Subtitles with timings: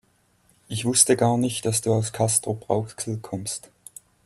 [0.67, 3.69] Ich wusste gar nicht, dass du aus Castrop-Rauxel kommst